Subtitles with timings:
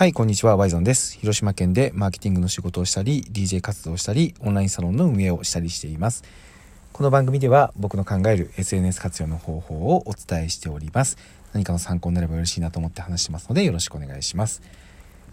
[0.00, 1.18] はい、こんにちは、ワイゾンです。
[1.18, 6.24] 広島県でマーケティングの仕事をしたり、DJ 活動をしたり、オンラインサロンの運営をしたりしています。
[6.94, 11.18] この番組では僕の考える SNS 活用の方法をお伝えしております。
[11.52, 14.62] 何かの参考になれば嬉しいなと思って話してますので、よろしくお願いします。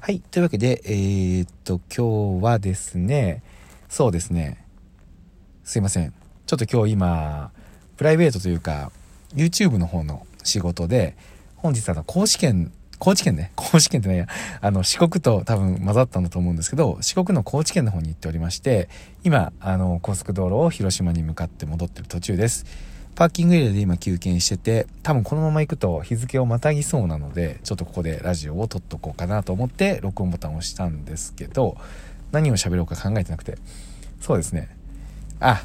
[0.01, 3.43] はい、というわけで、えー、っと、今日はですね、
[3.87, 4.65] そうですね、
[5.63, 6.13] すいません。
[6.45, 7.51] ちょっと今日今、
[7.95, 8.91] プライベートというか、
[9.33, 11.15] YouTube の方の仕事で、
[11.55, 14.27] 本日あの、公式券高知県ね、 高知県ってね、
[14.61, 18.89] あの、四国と多分混ざったんだと思うんですけど、四国の高知県の方に行っておりまして、
[19.23, 22.65] 今、あの、高速道路を広島に向かって戻ってる途中です。
[23.17, 31.77] パーキングエリアで今休憩してて、多分このまま行くと日付をまたぎそうなので、ちょっとここでラジオを撮っとこうかなと思って録音ボタンを押したんですけど、
[32.31, 33.57] 何を喋ろうか考えてなくて。
[34.21, 34.69] そうですね。
[35.39, 35.63] あ、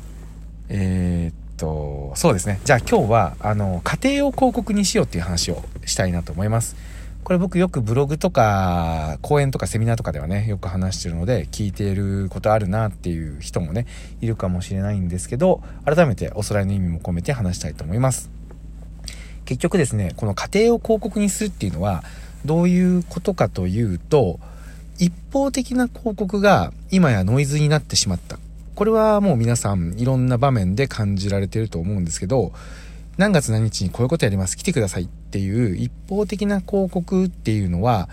[0.71, 2.59] えー、っと、そうですね。
[2.65, 6.75] じゃあ今日は、あの、家庭を広告にしようっていう話をしたいなと思います。
[7.25, 13.87] これ僕よくブログとか講演とかセミナーとかではねよく話してるので聞いていることあるなっていう人もね
[14.21, 18.31] いるかもしれないんですけど改めておさらいの意味も込めて話したいと思います。
[19.45, 22.03] 結局ですねこの過程を広告にするっていうのは
[22.45, 24.41] どういうことかというと
[24.99, 28.39] 一方的な広告が今やノイズになってしまった。
[28.75, 32.53] これはもう皆さんいろんな場面で感じられてると思うんですけど
[33.19, 34.57] 何月何日にこういうことやります。
[34.57, 38.09] 来てくださいっていう一方的な広告っていうのは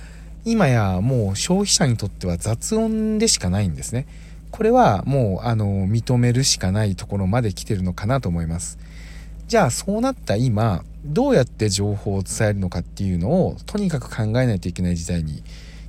[0.45, 4.08] 今やもう消費者にとっては雑音でしかないんですね。
[4.52, 8.77] これはもうあの認めるしかないところまで来てるのかなと思います。
[9.47, 15.44] じゃあそうなった今どうやって情報を伝えるのかっていうのをとにかく考えないといけない時代に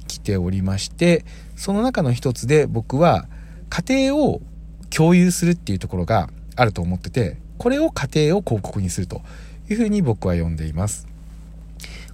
[0.06, 1.24] 来ておりまして
[1.56, 3.26] その中の一つで僕は
[3.68, 4.40] 家庭を
[4.88, 9.20] 共有するっていうところがあると思っててこれを家庭を広告にすると
[9.68, 11.06] いうふうに僕は呼んでいます。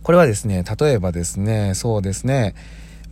[0.03, 2.57] これはですね、例えばですね、そうですね、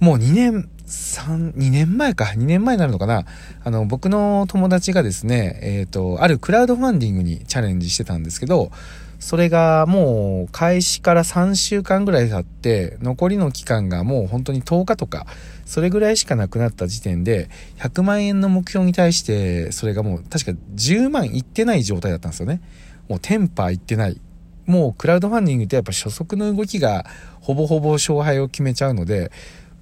[0.00, 3.24] もう2年、3、2年前か、2年前になるのかな。
[3.62, 8.72] あの、僕の友達がですね、えっ、ー、と、あるクラウドファンディングにチャレンジしてたんですけど、
[9.18, 15.26] それがもう開始から3週間ぐらい経って、残りの期間がもう本当に10日とか、
[15.64, 17.48] それぐらいしかなくなった時点で、
[17.78, 22.60] 100万円の目標に対して、それがもう確か10万いってない状態だったんですよね。
[23.08, 24.20] もうテンパーいってない。
[24.66, 27.06] もうクラウドファンディングってやっぱ初速の動きが
[27.40, 29.30] ほぼほぼ勝敗を決めちゃうので、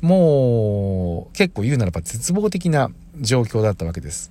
[0.01, 4.31] もう結構言うならば絶望的な状況だったわけです。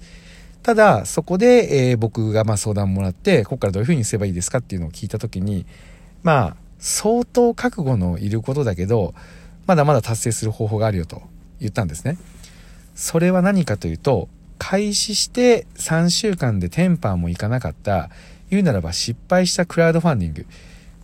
[0.64, 5.66] ただ、そこで、えー、僕がま相談もらって、ここからどういうふうにすればいいですかっていうのを聞いたときに、
[6.24, 9.14] まあ、相当覚悟のいることだけど、
[9.66, 11.22] まだまだ達成する方法があるよと
[11.60, 12.18] 言ったんですね。
[12.96, 14.30] それは何かというと、
[14.60, 18.10] 開始して3週間でテンパーもいかなかった、
[18.52, 20.46] 言うならば失敗したクラウドファンディング。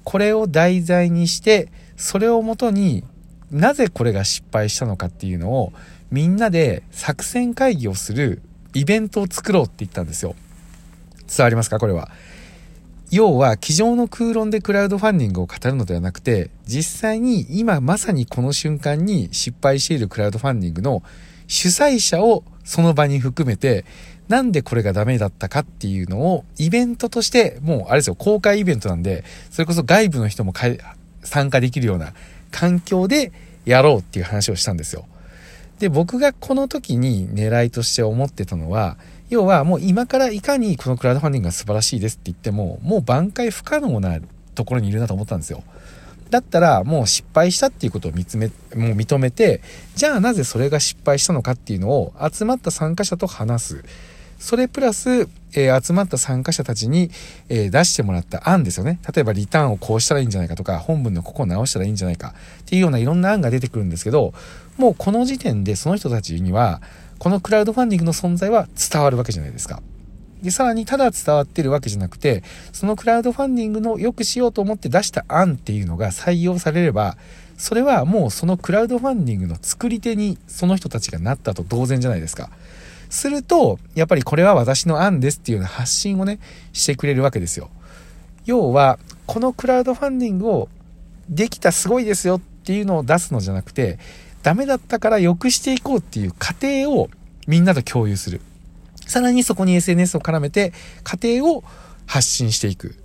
[0.03, 3.03] これを題材にして、それをもとに
[3.51, 5.73] なぜこれが失敗したのかっていうのを
[6.12, 8.41] みんなで作戦会議をする
[8.77, 10.35] イベントを作ろうって言ったんですよ。
[11.27, 11.79] 伝わりますか？
[11.79, 12.11] これは。
[13.09, 21.01] 要は、机上の空論でクラウドファンディングを語るのではなくて、実際に今まさにこの瞬間に失敗しているクラウドファンディングの
[21.47, 23.85] 主催者をその場に含めて、
[24.27, 30.53] なんでこれがダメだったかっていうのをイベントとして、もうあれですよ、公開イベントなんで、それこそ外部の人も
[31.23, 32.13] 参加できるような
[32.51, 33.31] 環境で
[33.66, 35.05] やろうっていう話をしたんですよ。
[35.79, 38.97] で、僕がこの時に狙いとして思ってたのは、
[39.29, 44.19] 要はもう今からいかにこのクラウドファンディングが素晴らしいですって言っても、もう挽回不可能な
[44.55, 45.63] ところにいるなと思ったんですよ。
[46.29, 49.61] だったらもう失敗したっていうことを見つめ、もう認めて、
[49.95, 53.83] じゃあなぜそれが失敗したのかっていうのを集まった参加者と話す。
[54.39, 57.09] それプラス、えー、集まった参加者たちに、
[57.49, 58.99] えー、出してもらった案ですよね。
[59.13, 64.33] 例えばリターンをこうしたらいいんじゃないかとか、本文のここを直したらいいんじゃないかっていうようないろんな案が出てくるんですけど、
[64.77, 66.81] もうこの時点でその人たちには、
[67.19, 69.81] このクラウドファンディングの存在は伝わるわけじゃないですか。
[70.41, 77.17] で、さらにただ伝わってるわけじゃなくて、そのクラウドファンディングの良くしようと思って出した案っていうのが採用されれば、
[77.57, 82.51] それはもうそのクラウドファンディングの作り手にその人たちがなったと同然じゃないですか。
[83.09, 86.39] すると、やっぱりこれは私の案ですっていうような発信をね、
[86.73, 87.69] してくれるわけですよ。
[88.45, 90.69] 要は、このクラウドファンディングを
[91.29, 93.99] できたすごいですよっていうのを出すのじゃなくて、
[94.43, 97.09] ダメだったから良くしていこうっていう過程を
[97.47, 98.41] みんなと共有する。
[99.05, 100.73] さらにそこに SNS を絡めて
[101.03, 101.63] 過程を
[102.05, 102.95] 発信していく。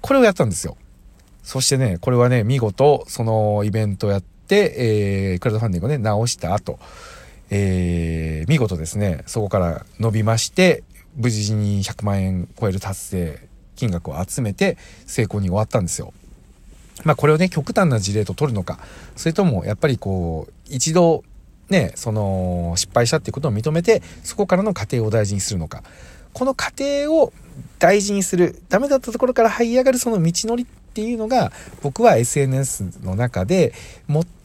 [0.00, 0.76] これをやったんですよ。
[1.42, 6.78] そしてね、これはね、見事、そのイベントをやって、えー、クラウドファンディングをね、直した後、
[7.50, 10.84] えー、見事ですね、そこから伸びまして、
[11.16, 16.12] 無事に100万円超える達成金額を集めて成功に終わったんですよ。
[17.04, 18.78] まあこれをね、極端な事例と取るのか、
[19.16, 21.24] それともやっぱりこう、一度
[21.68, 25.82] ね、その失敗したっていうことを認めて、そこからの過程を大事にするのか。
[26.32, 27.32] この過程を
[27.80, 31.50] 大事にする、ダメだったところから這い上がるその道のりっていうのが、
[31.82, 33.72] 僕は SNS の中で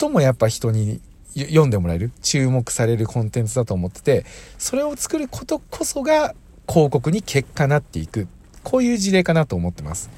[0.00, 1.00] 最もやっぱ人に
[1.44, 4.24] 読んでもらえる、注目されるコンテンツだと思ってて、
[4.58, 6.34] それを作ることこそが
[6.68, 8.28] 広告に結果なっていく。
[8.62, 10.10] こういう事例かなと思ってます。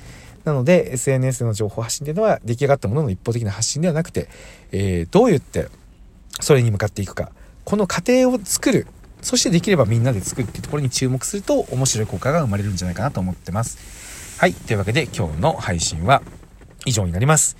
[0.45, 4.29] なので SNS の情報発信っていうのは出来上がったものの一方的な発信ではなくて、
[4.73, 5.69] えー、どう言って
[6.41, 7.33] それに向かっていくか。
[7.65, 8.87] この過程を作る。
[9.21, 14.39] そしてできればみんなで作るっていうところに注目すると面白い効果が生まれるんじゃないかなと思ってます。
[14.39, 14.55] はい。
[14.55, 16.23] というわけで今日の配信は
[16.87, 17.57] 以上になります。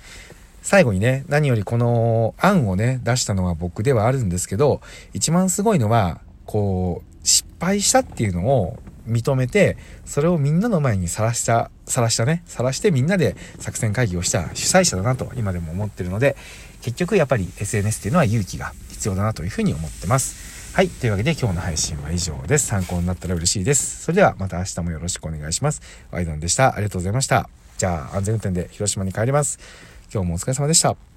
[0.61, 4.81] 最後にね、何よりこの案をね、出したのは僕ではあるんですけど、
[5.13, 16.35] 一番すごいのは、こう、失敗したっていうのを認めて、それをみんなの前にさらした、さらしたね、さらしてみんなで作戦会議をした主催者だなと今でも思ってるので、
[16.81, 20.75] 結局やっぱり SNS っていうのは勇気が必要だなというふうに思ってます。
[20.75, 20.87] はい。
[20.87, 22.67] というわけで今日の配信は以上です。
[22.67, 24.03] 参考になったら嬉しいです。
[24.03, 25.81] それではまた明日もよろしくお願いします。
[26.11, 26.75] ワイドンでした。
[26.75, 27.49] ありがとうございました。
[27.77, 29.59] じゃあ安全運転で広島に帰ります。
[30.11, 31.08] 今日もお疲れ様でした。